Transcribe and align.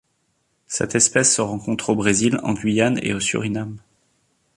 Cette 0.65 0.95
espèce 0.95 1.35
se 1.35 1.41
rencontre 1.41 1.91
au 1.91 1.95
Brésil, 1.95 2.39
en 2.41 2.55
Guyane 2.55 2.99
et 3.03 3.13
au 3.13 3.19
Suriname. 3.19 3.77